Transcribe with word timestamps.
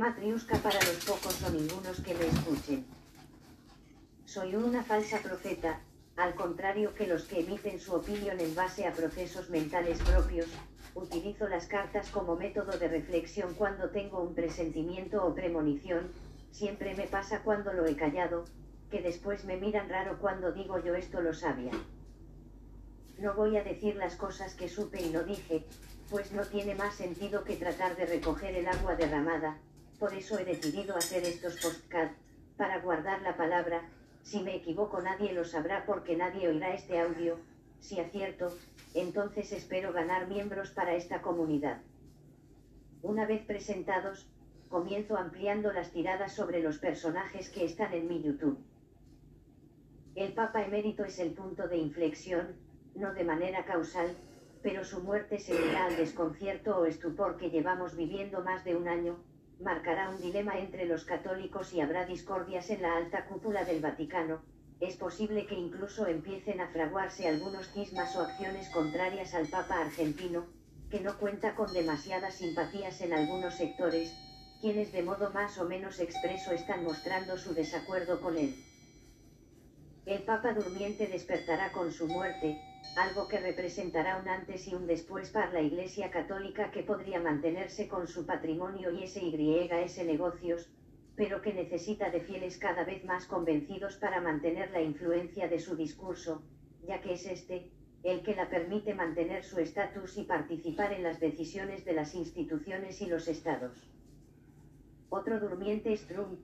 matriusca 0.00 0.56
para 0.56 0.78
los 0.78 1.04
pocos 1.04 1.42
o 1.42 1.50
ningunos 1.50 2.00
que 2.00 2.14
me 2.14 2.26
escuchen. 2.26 2.86
Soy 4.24 4.56
una 4.56 4.82
falsa 4.82 5.18
profeta, 5.18 5.80
al 6.16 6.34
contrario 6.34 6.94
que 6.94 7.06
los 7.06 7.24
que 7.24 7.40
emiten 7.40 7.78
su 7.78 7.92
opinión 7.92 8.40
en 8.40 8.54
base 8.54 8.86
a 8.86 8.94
procesos 8.94 9.50
mentales 9.50 9.98
propios, 9.98 10.46
utilizo 10.94 11.48
las 11.48 11.66
cartas 11.66 12.08
como 12.08 12.34
método 12.34 12.78
de 12.78 12.88
reflexión 12.88 13.52
cuando 13.52 13.90
tengo 13.90 14.22
un 14.22 14.34
presentimiento 14.34 15.22
o 15.22 15.34
premonición, 15.34 16.10
siempre 16.50 16.94
me 16.94 17.06
pasa 17.06 17.42
cuando 17.42 17.74
lo 17.74 17.84
he 17.84 17.94
callado, 17.94 18.46
que 18.90 19.02
después 19.02 19.44
me 19.44 19.58
miran 19.58 19.90
raro 19.90 20.18
cuando 20.18 20.50
digo 20.50 20.82
yo 20.82 20.94
esto 20.94 21.20
lo 21.20 21.34
sabía. 21.34 21.72
No 23.18 23.34
voy 23.34 23.58
a 23.58 23.64
decir 23.64 23.96
las 23.96 24.16
cosas 24.16 24.54
que 24.54 24.70
supe 24.70 25.02
y 25.02 25.10
no 25.10 25.24
dije, 25.24 25.66
pues 26.08 26.32
no 26.32 26.42
tiene 26.46 26.74
más 26.74 26.94
sentido 26.94 27.44
que 27.44 27.56
tratar 27.56 27.96
de 27.96 28.06
recoger 28.06 28.56
el 28.56 28.66
agua 28.66 28.96
derramada, 28.96 29.58
por 30.00 30.14
eso 30.14 30.38
he 30.38 30.44
decidido 30.46 30.96
hacer 30.96 31.22
estos 31.24 31.60
postcards, 31.60 32.16
para 32.56 32.80
guardar 32.80 33.20
la 33.20 33.36
palabra, 33.36 33.82
si 34.22 34.42
me 34.42 34.56
equivoco 34.56 35.00
nadie 35.02 35.32
lo 35.34 35.44
sabrá 35.44 35.84
porque 35.84 36.16
nadie 36.16 36.48
oirá 36.48 36.74
este 36.74 36.98
audio, 36.98 37.38
si 37.80 38.00
acierto, 38.00 38.56
entonces 38.94 39.52
espero 39.52 39.92
ganar 39.92 40.26
miembros 40.26 40.70
para 40.70 40.94
esta 40.94 41.20
comunidad. 41.20 41.82
Una 43.02 43.26
vez 43.26 43.42
presentados, 43.42 44.26
comienzo 44.70 45.18
ampliando 45.18 45.70
las 45.70 45.90
tiradas 45.90 46.34
sobre 46.34 46.62
los 46.62 46.78
personajes 46.78 47.50
que 47.50 47.66
están 47.66 47.92
en 47.92 48.08
mi 48.08 48.22
YouTube. 48.22 48.58
El 50.14 50.32
Papa 50.32 50.64
emérito 50.64 51.04
es 51.04 51.18
el 51.18 51.32
punto 51.32 51.68
de 51.68 51.76
inflexión, 51.76 52.56
no 52.94 53.12
de 53.12 53.24
manera 53.24 53.66
causal, 53.66 54.16
pero 54.62 54.82
su 54.82 55.02
muerte 55.02 55.38
seguirá 55.38 55.86
al 55.86 55.96
desconcierto 55.96 56.78
o 56.78 56.86
estupor 56.86 57.36
que 57.36 57.50
llevamos 57.50 57.96
viviendo 57.96 58.42
más 58.42 58.64
de 58.64 58.76
un 58.76 58.88
año, 58.88 59.18
marcará 59.60 60.08
un 60.08 60.20
dilema 60.20 60.58
entre 60.58 60.86
los 60.86 61.04
católicos 61.04 61.72
y 61.74 61.80
habrá 61.80 62.06
discordias 62.06 62.70
en 62.70 62.82
la 62.82 62.96
alta 62.96 63.26
cúpula 63.26 63.64
del 63.64 63.80
Vaticano, 63.80 64.40
es 64.80 64.96
posible 64.96 65.46
que 65.46 65.54
incluso 65.54 66.06
empiecen 66.06 66.60
a 66.60 66.68
fraguarse 66.68 67.28
algunos 67.28 67.68
cismas 67.72 68.16
o 68.16 68.22
acciones 68.22 68.70
contrarias 68.70 69.34
al 69.34 69.46
Papa 69.48 69.78
argentino, 69.78 70.46
que 70.90 71.00
no 71.00 71.18
cuenta 71.18 71.54
con 71.54 71.70
demasiadas 71.72 72.36
simpatías 72.36 73.00
en 73.02 73.12
algunos 73.12 73.54
sectores, 73.54 74.10
quienes 74.60 74.92
de 74.92 75.02
modo 75.02 75.30
más 75.30 75.58
o 75.58 75.66
menos 75.66 76.00
expreso 76.00 76.52
están 76.52 76.82
mostrando 76.84 77.36
su 77.36 77.52
desacuerdo 77.52 78.20
con 78.22 78.38
él. 78.38 78.54
El 80.06 80.22
Papa 80.22 80.54
durmiente 80.54 81.06
despertará 81.06 81.72
con 81.72 81.92
su 81.92 82.06
muerte, 82.08 82.58
algo 82.96 83.28
que 83.28 83.38
representará 83.38 84.16
un 84.16 84.28
antes 84.28 84.66
y 84.66 84.74
un 84.74 84.86
después 84.86 85.30
para 85.30 85.52
la 85.52 85.60
Iglesia 85.60 86.10
Católica 86.10 86.70
que 86.70 86.82
podría 86.82 87.20
mantenerse 87.20 87.86
con 87.86 88.08
su 88.08 88.24
patrimonio 88.24 88.90
y 88.90 89.06
SYS 89.06 90.04
negocios, 90.06 90.70
pero 91.16 91.42
que 91.42 91.52
necesita 91.52 92.10
de 92.10 92.20
fieles 92.20 92.56
cada 92.56 92.84
vez 92.84 93.04
más 93.04 93.26
convencidos 93.26 93.96
para 93.96 94.22
mantener 94.22 94.70
la 94.70 94.80
influencia 94.80 95.48
de 95.48 95.58
su 95.58 95.76
discurso, 95.76 96.42
ya 96.88 97.02
que 97.02 97.12
es 97.12 97.26
este, 97.26 97.70
el 98.02 98.22
que 98.22 98.34
la 98.34 98.48
permite 98.48 98.94
mantener 98.94 99.44
su 99.44 99.60
estatus 99.60 100.16
y 100.16 100.24
participar 100.24 100.94
en 100.94 101.02
las 101.02 101.20
decisiones 101.20 101.84
de 101.84 101.92
las 101.92 102.14
instituciones 102.14 103.02
y 103.02 103.06
los 103.06 103.28
estados. 103.28 103.86
Otro 105.10 105.38
durmiente 105.38 105.92
es 105.92 106.06
Trump, 106.06 106.40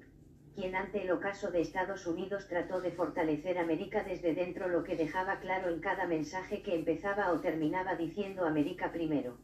quien 0.56 0.74
ante 0.74 1.02
el 1.02 1.10
ocaso 1.10 1.50
de 1.50 1.60
Estados 1.60 2.06
Unidos 2.06 2.48
trató 2.48 2.80
de 2.80 2.90
fortalecer 2.90 3.58
América 3.58 4.02
desde 4.02 4.34
dentro 4.34 4.68
lo 4.68 4.84
que 4.84 4.96
dejaba 4.96 5.38
claro 5.38 5.68
en 5.68 5.80
cada 5.80 6.06
mensaje 6.06 6.62
que 6.62 6.74
empezaba 6.74 7.30
o 7.30 7.40
terminaba 7.40 7.94
diciendo 7.94 8.46
América 8.46 8.90
primero. 8.90 9.36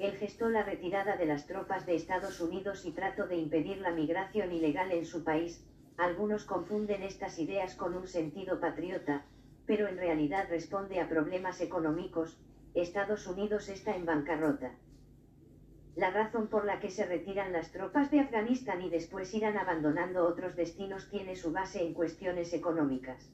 Él 0.00 0.16
gestó 0.16 0.48
la 0.48 0.64
retirada 0.64 1.16
de 1.16 1.26
las 1.26 1.46
tropas 1.46 1.86
de 1.86 1.94
Estados 1.94 2.40
Unidos 2.40 2.84
y 2.84 2.90
trató 2.90 3.28
de 3.28 3.36
impedir 3.36 3.78
la 3.78 3.92
migración 3.92 4.50
ilegal 4.52 4.90
en 4.90 5.06
su 5.06 5.22
país, 5.22 5.64
algunos 5.96 6.44
confunden 6.44 7.04
estas 7.04 7.38
ideas 7.38 7.76
con 7.76 7.94
un 7.94 8.08
sentido 8.08 8.58
patriota, 8.58 9.24
pero 9.66 9.86
en 9.86 9.98
realidad 9.98 10.48
responde 10.50 11.00
a 11.00 11.08
problemas 11.08 11.60
económicos, 11.60 12.36
Estados 12.74 13.24
Unidos 13.28 13.68
está 13.68 13.94
en 13.94 14.04
bancarrota. 14.04 14.72
La 15.96 16.10
razón 16.10 16.48
por 16.48 16.66
la 16.66 16.78
que 16.78 16.90
se 16.90 17.06
retiran 17.06 17.54
las 17.54 17.72
tropas 17.72 18.10
de 18.10 18.20
Afganistán 18.20 18.82
y 18.82 18.90
después 18.90 19.32
irán 19.32 19.56
abandonando 19.56 20.26
otros 20.26 20.54
destinos 20.54 21.08
tiene 21.08 21.36
su 21.36 21.52
base 21.52 21.82
en 21.82 21.94
cuestiones 21.94 22.52
económicas. 22.52 23.32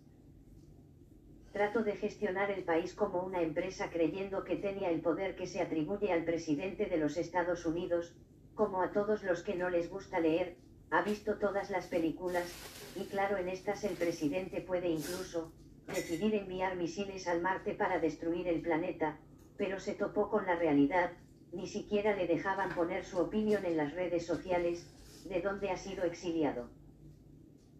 Trato 1.53 1.83
de 1.83 1.97
gestionar 1.97 2.53
el 2.53 2.63
país 2.63 2.95
como 2.95 3.25
una 3.25 3.43
empresa 3.43 3.91
creyendo 3.91 4.45
que 4.45 4.55
tenía 4.55 4.91
el 4.91 5.01
poder 5.01 5.35
que 5.35 5.49
se 5.49 5.61
atribuye 5.61 6.13
al 6.13 6.25
presidente 6.25 6.87
de 6.87 6.99
los 6.99 7.17
Estados 7.17 7.67
Unidos, 7.67 8.15
como 8.55 8.81
a 8.81 8.93
todos 8.93 9.25
los 9.25 9.43
que 9.43 9.57
no 9.57 9.69
les 9.69 9.91
gusta 9.91 10.21
leer, 10.21 10.55
ha 10.93 11.03
visto 11.03 11.39
todas 11.39 11.69
las 11.69 11.89
películas, 11.89 12.47
y 12.95 13.07
claro 13.07 13.39
en 13.39 13.49
estas 13.49 13.83
el 13.83 13.97
presidente 13.97 14.61
puede 14.61 14.89
incluso, 14.89 15.51
decidir 15.89 16.37
enviar 16.37 16.77
misiles 16.77 17.27
al 17.27 17.43
Marte 17.43 17.75
para 17.75 17.99
destruir 17.99 18.47
el 18.47 18.61
planeta, 18.63 19.19
pero 19.57 19.81
se 19.81 19.95
topó 19.95 20.31
con 20.31 20.47
la 20.47 20.55
realidad, 20.55 21.11
ni 21.53 21.67
siquiera 21.67 22.17
le 22.17 22.27
dejaban 22.27 22.75
poner 22.75 23.05
su 23.05 23.19
opinión 23.19 23.65
en 23.67 23.77
las 23.77 23.93
redes 23.93 24.27
sociales, 24.27 24.87
de 25.29 25.41
donde 25.41 25.71
ha 25.71 25.77
sido 25.77 26.05
exiliado. 26.05 26.69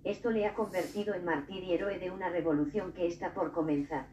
Esto 0.05 0.31
le 0.31 0.47
ha 0.47 0.55
convertido 0.55 1.15
en 1.15 1.25
mártir 1.25 1.65
y 1.65 1.73
héroe 1.73 1.99
de 1.99 2.11
una 2.11 2.29
revolución 2.29 2.93
que 2.93 3.07
está 3.07 3.33
por 3.33 3.53
comenzar. 3.53 4.07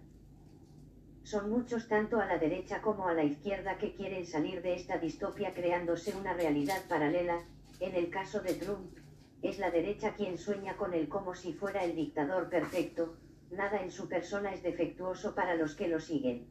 Son 1.24 1.50
muchos 1.50 1.88
tanto 1.88 2.20
a 2.20 2.25
la 2.25 2.38
derecha 2.38 2.81
como 2.81 3.08
a 3.08 3.14
la 3.14 3.24
izquierda 3.24 3.78
que 3.78 3.94
quieren 3.94 4.25
salir 4.25 4.62
de 4.62 4.75
esta 4.75 4.97
distopia 4.97 5.53
creándose 5.53 6.16
una 6.16 6.34
realidad 6.34 6.81
paralela, 6.88 7.44
en 7.80 7.96
el 7.96 8.09
caso 8.09 8.40
de 8.41 8.53
Trump, 8.53 8.97
es 9.41 9.59
la 9.59 9.72
derecha 9.72 10.14
quien 10.14 10.38
sueña 10.38 10.76
con 10.78 10.94
él 10.94 11.08
como 11.08 11.36
si 11.36 11.53
fuera 11.53 11.84
el 11.84 11.96
dictador 11.96 12.50
perfecto, 12.50 13.16
nada 13.52 13.81
en 13.81 13.91
su 13.91 14.08
persona 14.08 14.53
es 14.53 14.64
defectuoso 14.64 15.36
para 15.36 15.56
los 15.56 15.76
que 15.76 15.88
lo 15.88 16.00
siguen 16.00 16.47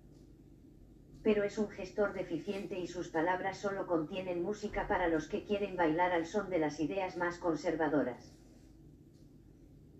pero 1.22 1.42
es 1.44 1.58
un 1.58 1.68
gestor 1.68 2.12
deficiente 2.12 2.78
y 2.78 2.86
sus 2.86 3.08
palabras 3.08 3.58
solo 3.58 3.86
contienen 3.86 4.42
música 4.42 4.86
para 4.86 5.08
los 5.08 5.28
que 5.28 5.44
quieren 5.44 5.76
bailar 5.76 6.12
al 6.12 6.26
son 6.26 6.48
de 6.50 6.58
las 6.58 6.80
ideas 6.80 7.16
más 7.16 7.38
conservadoras. 7.38 8.34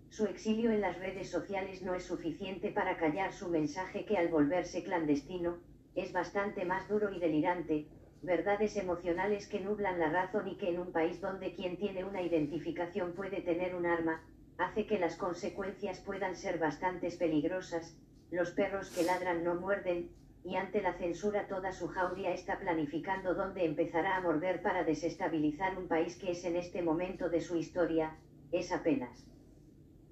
Su 0.09 0.25
exilio 0.25 0.71
en 0.71 0.81
las 0.81 0.97
redes 0.99 1.29
sociales 1.29 1.81
no 1.81 1.93
es 1.93 2.03
suficiente 2.03 2.71
para 2.71 2.97
callar 2.97 3.31
su 3.31 3.49
mensaje 3.49 4.05
que 4.05 4.17
al 4.17 4.29
volverse 4.29 4.83
clandestino, 4.83 5.57
es 5.95 6.13
bastante 6.13 6.65
más 6.65 6.87
duro 6.87 7.13
y 7.13 7.19
delirante, 7.19 7.87
verdades 8.21 8.75
emocionales 8.75 9.47
que 9.47 9.59
nublan 9.59 9.99
la 9.99 10.09
razón 10.09 10.47
y 10.47 10.57
que 10.57 10.69
en 10.69 10.79
un 10.79 10.91
país 10.91 11.21
donde 11.21 11.53
quien 11.53 11.77
tiene 11.77 12.03
una 12.03 12.21
identificación 12.21 13.13
puede 13.13 13.41
tener 13.41 13.75
un 13.75 13.85
arma, 13.85 14.21
hace 14.57 14.85
que 14.85 14.99
las 14.99 15.15
consecuencias 15.15 15.99
puedan 15.99 16.35
ser 16.35 16.59
bastante 16.59 17.09
peligrosas, 17.11 17.97
los 18.29 18.51
perros 18.51 18.89
que 18.89 19.03
ladran 19.03 19.43
no 19.43 19.55
muerden, 19.55 20.09
y 20.43 20.55
ante 20.55 20.81
la 20.81 20.93
censura 20.93 21.47
toda 21.47 21.71
su 21.71 21.87
jauría 21.87 22.33
está 22.33 22.59
planificando 22.59 23.33
dónde 23.33 23.65
empezará 23.65 24.15
a 24.15 24.21
morder 24.21 24.61
para 24.61 24.83
desestabilizar 24.83 25.77
un 25.77 25.87
país 25.87 26.17
que 26.17 26.31
es 26.31 26.43
en 26.45 26.55
este 26.55 26.81
momento 26.81 27.29
de 27.29 27.41
su 27.41 27.57
historia, 27.57 28.15
es 28.51 28.71
apenas 28.71 29.29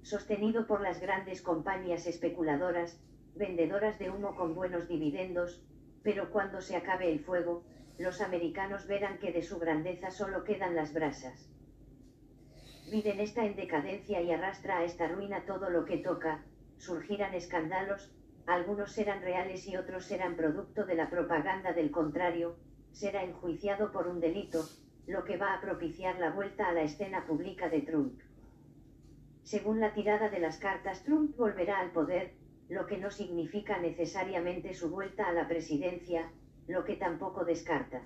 sostenido 0.08 0.68
por 0.68 0.80
las 0.80 1.02
grandes 1.02 1.42
compañías 1.42 2.08
especuladoras, 2.08 2.98
vendedoras 3.36 4.00
de 4.00 4.10
humo 4.10 4.38
con 4.38 4.56
buenos 4.56 4.88
dividendos, 4.88 5.62
pero 6.02 6.32
cuando 6.32 6.62
se 6.62 6.78
acabe 6.78 7.12
el 7.12 7.20
fuego, 7.20 7.66
los 7.98 8.22
americanos 8.22 8.88
verán 8.88 9.18
que 9.20 9.34
de 9.34 9.42
su 9.42 9.60
grandeza 9.60 10.10
solo 10.10 10.46
quedan 10.46 10.76
las 10.76 10.94
brasas. 10.94 11.50
Biden 12.90 13.20
está 13.20 13.46
en 13.46 13.58
decadencia 13.58 14.22
y 14.22 14.32
arrastra 14.32 14.78
a 14.78 14.86
esta 14.86 15.10
ruina 15.10 15.44
todo 15.46 15.70
lo 15.70 15.84
que 15.84 15.98
toca, 15.98 16.42
surgirán 16.78 17.34
escándalos, 17.34 18.16
algunos 18.48 18.94
serán 18.94 19.22
reales 19.22 19.68
y 19.68 19.76
otros 19.76 20.06
serán 20.06 20.36
producto 20.36 20.86
de 20.86 20.96
la 20.96 21.10
propaganda 21.10 21.74
del 21.74 21.92
contrario, 21.92 22.56
será 22.92 23.24
enjuiciado 23.24 23.92
por 23.92 24.08
un 24.08 24.22
delito, 24.22 24.66
lo 25.06 25.26
que 25.26 25.38
va 25.38 25.54
a 25.54 25.62
propiciar 25.62 26.18
la 26.18 26.32
vuelta 26.32 26.68
a 26.68 26.72
la 26.72 26.82
escena 26.82 27.26
pública 27.26 27.70
de 27.70 27.82
Trump. 27.82 28.20
Según 29.44 29.82
la 29.82 29.94
tirada 29.94 30.30
de 30.30 30.40
las 30.40 30.58
cartas, 30.60 31.04
Trump 31.04 31.36
volverá 31.38 31.80
al 31.80 31.92
poder, 31.92 32.34
lo 32.70 32.86
que 32.86 32.98
no 32.98 33.12
significa 33.12 33.80
necesariamente 33.80 34.74
su 34.74 34.90
vuelta 34.90 35.28
a 35.28 35.34
la 35.34 35.48
presidencia, 35.48 36.32
lo 36.68 36.86
que 36.86 36.96
tampoco 36.96 37.44
descarta. 37.44 38.02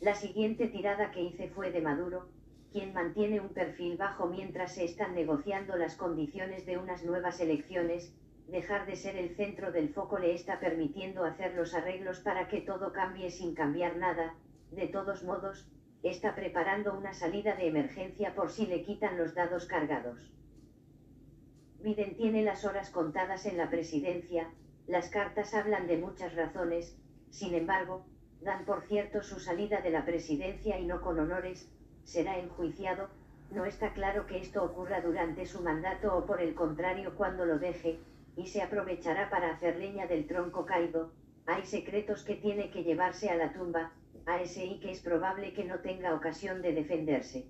La 0.00 0.14
siguiente 0.14 0.68
tirada 0.68 1.10
que 1.10 1.22
hice 1.22 1.48
fue 1.48 1.70
de 1.70 1.80
Maduro, 1.80 2.28
quien 2.72 2.92
mantiene 2.92 3.40
un 3.40 3.50
perfil 3.50 3.96
bajo 3.96 4.26
mientras 4.26 4.74
se 4.74 4.84
están 4.84 5.14
negociando 5.14 5.76
las 5.76 5.96
condiciones 5.96 6.64
de 6.66 6.78
unas 6.78 7.04
nuevas 7.04 7.40
elecciones, 7.40 8.14
dejar 8.50 8.86
de 8.86 8.96
ser 8.96 9.16
el 9.16 9.36
centro 9.36 9.72
del 9.72 9.90
foco 9.90 10.18
le 10.18 10.34
está 10.34 10.58
permitiendo 10.60 11.24
hacer 11.24 11.54
los 11.54 11.74
arreglos 11.74 12.20
para 12.20 12.48
que 12.48 12.60
todo 12.60 12.92
cambie 12.92 13.30
sin 13.30 13.54
cambiar 13.54 13.96
nada, 13.96 14.34
de 14.70 14.86
todos 14.88 15.22
modos, 15.22 15.68
está 16.02 16.34
preparando 16.34 16.96
una 16.96 17.12
salida 17.12 17.54
de 17.54 17.68
emergencia 17.68 18.34
por 18.34 18.50
si 18.50 18.66
le 18.66 18.82
quitan 18.82 19.18
los 19.18 19.34
dados 19.34 19.66
cargados. 19.66 20.32
Biden 21.80 22.16
tiene 22.16 22.42
las 22.42 22.64
horas 22.64 22.90
contadas 22.90 23.46
en 23.46 23.56
la 23.56 23.70
presidencia, 23.70 24.50
las 24.86 25.08
cartas 25.08 25.54
hablan 25.54 25.86
de 25.86 25.98
muchas 25.98 26.34
razones, 26.34 26.96
sin 27.30 27.54
embargo, 27.54 28.04
dan 28.42 28.64
por 28.64 28.82
cierto 28.82 29.22
su 29.22 29.38
salida 29.38 29.80
de 29.80 29.90
la 29.90 30.04
presidencia 30.04 30.78
y 30.78 30.86
no 30.86 31.00
con 31.00 31.18
honores, 31.18 31.70
será 32.04 32.38
enjuiciado, 32.38 33.08
no 33.50 33.64
está 33.64 33.92
claro 33.92 34.26
que 34.26 34.38
esto 34.38 34.62
ocurra 34.64 35.00
durante 35.00 35.46
su 35.46 35.60
mandato 35.62 36.16
o 36.16 36.26
por 36.26 36.40
el 36.40 36.54
contrario 36.54 37.14
cuando 37.16 37.44
lo 37.44 37.58
deje, 37.58 37.98
y 38.40 38.46
se 38.46 38.62
aprovechará 38.62 39.28
para 39.28 39.52
hacer 39.52 39.76
leña 39.76 40.06
del 40.06 40.26
tronco 40.26 40.64
caído, 40.64 41.12
hay 41.46 41.64
secretos 41.66 42.24
que 42.24 42.36
tiene 42.36 42.70
que 42.70 42.82
llevarse 42.82 43.28
a 43.28 43.36
la 43.36 43.52
tumba, 43.52 43.92
a 44.24 44.40
ese 44.40 44.64
y 44.64 44.80
que 44.80 44.90
es 44.90 45.00
probable 45.00 45.52
que 45.52 45.64
no 45.64 45.80
tenga 45.80 46.14
ocasión 46.14 46.62
de 46.62 46.72
defenderse. 46.72 47.46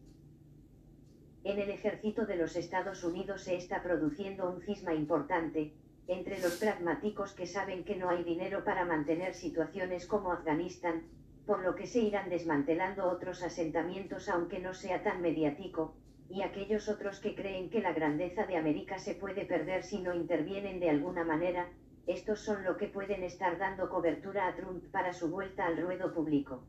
En 1.45 1.61
el 1.61 1.71
ejército 1.71 2.27
de 2.27 2.37
los 2.37 2.57
Estados 2.57 3.05
Unidos 3.05 3.43
se 3.43 3.55
está 3.55 3.83
produciendo 3.83 4.51
un 4.51 4.63
cisma 4.63 4.93
importante, 4.93 5.73
entre 6.09 6.41
los 6.41 6.57
pragmáticos 6.57 7.35
que 7.35 7.47
saben 7.47 7.85
que 7.85 7.97
no 7.97 8.11
hay 8.11 8.25
dinero 8.25 8.65
para 8.65 8.85
mantener 8.85 9.35
situaciones 9.35 10.07
como 10.07 10.33
Afganistán, 10.33 11.05
por 11.47 11.63
lo 11.63 11.77
que 11.77 11.87
se 11.87 12.01
irán 12.01 12.31
desmantelando 12.31 13.09
otros 13.09 13.45
asentamientos 13.45 14.29
aunque 14.29 14.59
no 14.59 14.75
sea 14.75 15.05
tan 15.05 15.23
mediático, 15.23 15.95
y 16.31 16.43
aquellos 16.43 16.89
otros 16.89 17.19
que 17.19 17.35
creen 17.35 17.71
que 17.71 17.81
la 17.81 17.93
grandeza 17.93 18.47
de 18.47 18.57
América 18.57 18.99
se 18.99 19.15
puede 19.15 19.45
perder 19.45 19.83
si 19.83 20.01
no 20.01 20.15
intervienen 20.15 20.79
de 20.79 20.89
alguna 20.89 21.25
manera, 21.25 21.69
estos 22.07 22.41
son 22.41 22.63
lo 22.65 22.77
que 22.77 22.87
pueden 22.87 23.25
estar 23.25 23.59
dando 23.59 23.89
cobertura 23.89 24.47
a 24.47 24.55
Trump 24.55 24.85
para 24.93 25.13
su 25.13 25.29
vuelta 25.29 25.67
al 25.67 25.77
ruedo 25.77 26.15
público. 26.15 26.63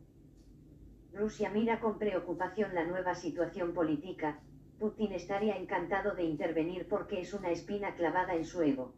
Rusia 1.13 1.51
mira 1.51 1.79
con 1.79 1.99
preocupación 1.99 2.73
la 2.73 2.85
nueva 2.85 3.13
situación 3.13 3.73
política, 3.73 4.39
Putin 4.79 5.11
estaría 5.11 5.55
encantado 5.57 6.15
de 6.15 6.23
intervenir 6.23 6.87
porque 6.87 7.21
es 7.21 7.31
una 7.35 7.51
espina 7.51 7.93
clavada 7.93 8.33
en 8.33 8.45
su 8.45 8.63
ego. 8.63 8.93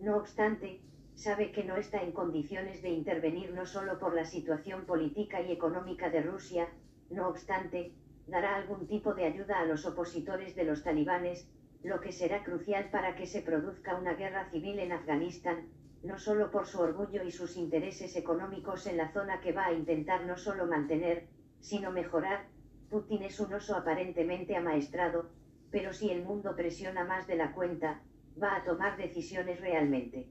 No 0.00 0.18
obstante, 0.18 0.82
sabe 1.14 1.50
que 1.50 1.64
no 1.64 1.76
está 1.76 2.02
en 2.02 2.12
condiciones 2.12 2.82
de 2.82 2.90
intervenir 2.90 3.52
no 3.52 3.64
solo 3.64 3.98
por 3.98 4.14
la 4.14 4.26
situación 4.26 4.84
política 4.84 5.40
y 5.40 5.50
económica 5.50 6.10
de 6.10 6.20
Rusia, 6.20 6.68
no 7.08 7.28
obstante, 7.28 7.92
dará 8.28 8.56
algún 8.56 8.86
tipo 8.86 9.14
de 9.14 9.24
ayuda 9.24 9.58
a 9.58 9.64
los 9.64 9.86
opositores 9.86 10.54
de 10.54 10.64
los 10.64 10.82
talibanes, 10.82 11.48
lo 11.82 12.00
que 12.00 12.12
será 12.12 12.44
crucial 12.44 12.90
para 12.90 13.14
que 13.16 13.26
se 13.26 13.42
produzca 13.42 13.96
una 13.96 14.14
guerra 14.14 14.50
civil 14.50 14.78
en 14.78 14.92
Afganistán, 14.92 15.68
no 16.02 16.18
solo 16.18 16.50
por 16.50 16.66
su 16.66 16.80
orgullo 16.80 17.22
y 17.24 17.30
sus 17.30 17.56
intereses 17.56 18.16
económicos 18.16 18.86
en 18.86 18.96
la 18.96 19.12
zona 19.12 19.40
que 19.40 19.52
va 19.52 19.66
a 19.66 19.72
intentar 19.72 20.24
no 20.26 20.36
solo 20.36 20.66
mantener, 20.66 21.26
sino 21.60 21.90
mejorar, 21.90 22.46
Putin 22.90 23.22
es 23.22 23.40
un 23.40 23.52
oso 23.52 23.76
aparentemente 23.76 24.56
amaestrado, 24.56 25.30
pero 25.70 25.92
si 25.92 26.10
el 26.10 26.24
mundo 26.24 26.54
presiona 26.56 27.04
más 27.04 27.26
de 27.26 27.36
la 27.36 27.52
cuenta, 27.52 28.00
va 28.42 28.56
a 28.56 28.64
tomar 28.64 28.96
decisiones 28.96 29.60
realmente 29.60 30.28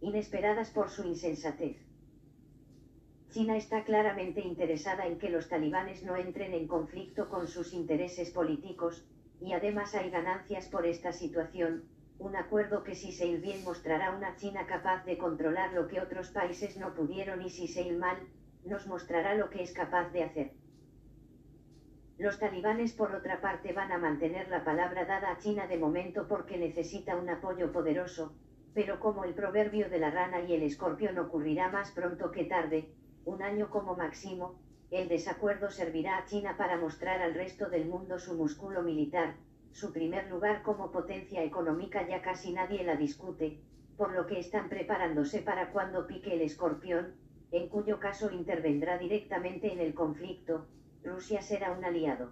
inesperadas 0.00 0.70
por 0.70 0.90
su 0.90 1.04
insensatez. 1.04 1.85
China 3.36 3.58
está 3.58 3.84
claramente 3.84 4.40
interesada 4.40 5.04
en 5.06 5.18
que 5.18 5.28
los 5.28 5.46
talibanes 5.46 6.02
no 6.02 6.16
entren 6.16 6.54
en 6.54 6.66
conflicto 6.66 7.28
con 7.28 7.48
sus 7.48 7.74
intereses 7.74 8.30
políticos, 8.30 9.06
y 9.42 9.52
además 9.52 9.94
hay 9.94 10.08
ganancias 10.08 10.68
por 10.68 10.86
esta 10.86 11.12
situación, 11.12 11.84
un 12.18 12.34
acuerdo 12.34 12.82
que 12.82 12.94
si 12.94 13.12
se 13.12 13.36
bien 13.36 13.62
mostrará 13.62 14.16
una 14.16 14.36
China 14.36 14.64
capaz 14.64 15.04
de 15.04 15.18
controlar 15.18 15.74
lo 15.74 15.86
que 15.86 16.00
otros 16.00 16.30
países 16.30 16.78
no 16.78 16.94
pudieron 16.94 17.42
y 17.42 17.50
si 17.50 17.68
se 17.68 17.92
mal, 17.92 18.16
nos 18.64 18.86
mostrará 18.86 19.34
lo 19.34 19.50
que 19.50 19.62
es 19.62 19.74
capaz 19.74 20.08
de 20.12 20.22
hacer. 20.22 20.52
Los 22.16 22.38
talibanes 22.38 22.94
por 22.94 23.14
otra 23.14 23.42
parte 23.42 23.74
van 23.74 23.92
a 23.92 23.98
mantener 23.98 24.48
la 24.48 24.64
palabra 24.64 25.04
dada 25.04 25.32
a 25.32 25.38
China 25.40 25.66
de 25.66 25.76
momento 25.76 26.26
porque 26.26 26.56
necesita 26.56 27.14
un 27.14 27.28
apoyo 27.28 27.70
poderoso, 27.70 28.34
pero 28.72 28.98
como 28.98 29.24
el 29.24 29.34
proverbio 29.34 29.90
de 29.90 29.98
la 29.98 30.10
rana 30.10 30.40
y 30.40 30.54
el 30.54 30.62
escorpión 30.62 31.18
ocurrirá 31.18 31.70
más 31.70 31.90
pronto 31.90 32.30
que 32.30 32.44
tarde, 32.44 32.88
un 33.26 33.42
año 33.42 33.70
como 33.70 33.96
máximo, 33.96 34.54
el 34.90 35.08
desacuerdo 35.08 35.70
servirá 35.70 36.16
a 36.16 36.24
China 36.26 36.56
para 36.56 36.78
mostrar 36.78 37.20
al 37.20 37.34
resto 37.34 37.68
del 37.68 37.86
mundo 37.86 38.18
su 38.20 38.34
músculo 38.34 38.82
militar, 38.82 39.34
su 39.72 39.92
primer 39.92 40.30
lugar 40.30 40.62
como 40.62 40.92
potencia 40.92 41.42
económica 41.42 42.06
ya 42.08 42.22
casi 42.22 42.52
nadie 42.52 42.84
la 42.84 42.94
discute, 42.96 43.58
por 43.96 44.12
lo 44.12 44.26
que 44.26 44.38
están 44.38 44.68
preparándose 44.68 45.42
para 45.42 45.72
cuando 45.72 46.06
pique 46.06 46.34
el 46.34 46.40
escorpión, 46.40 47.14
en 47.50 47.68
cuyo 47.68 47.98
caso 47.98 48.30
intervendrá 48.30 48.96
directamente 48.96 49.72
en 49.72 49.80
el 49.80 49.92
conflicto, 49.92 50.66
Rusia 51.02 51.42
será 51.42 51.72
un 51.72 51.84
aliado. 51.84 52.30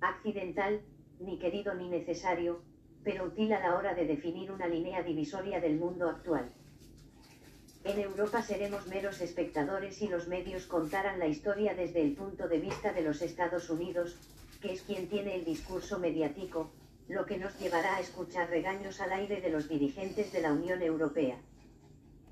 Accidental, 0.00 0.80
ni 1.20 1.38
querido 1.38 1.74
ni 1.74 1.88
necesario, 1.90 2.62
pero 3.04 3.26
útil 3.26 3.52
a 3.52 3.60
la 3.60 3.76
hora 3.76 3.94
de 3.94 4.06
definir 4.06 4.50
una 4.52 4.66
línea 4.66 5.02
divisoria 5.02 5.60
del 5.60 5.76
mundo 5.78 6.08
actual. 6.08 6.50
En 7.84 7.98
Europa 7.98 8.42
seremos 8.42 8.86
meros 8.86 9.20
espectadores 9.20 10.02
y 10.02 10.08
los 10.08 10.28
medios 10.28 10.66
contarán 10.66 11.18
la 11.18 11.26
historia 11.26 11.74
desde 11.74 12.02
el 12.02 12.14
punto 12.14 12.48
de 12.48 12.58
vista 12.58 12.92
de 12.92 13.02
los 13.02 13.22
Estados 13.22 13.70
Unidos, 13.70 14.16
que 14.60 14.72
es 14.72 14.82
quien 14.82 15.08
tiene 15.08 15.36
el 15.36 15.44
discurso 15.44 15.98
mediático, 15.98 16.70
lo 17.08 17.24
que 17.24 17.38
nos 17.38 17.58
llevará 17.58 17.96
a 17.96 18.00
escuchar 18.00 18.50
regaños 18.50 19.00
al 19.00 19.12
aire 19.12 19.40
de 19.40 19.50
los 19.50 19.68
dirigentes 19.68 20.32
de 20.32 20.42
la 20.42 20.52
Unión 20.52 20.82
Europea. 20.82 21.38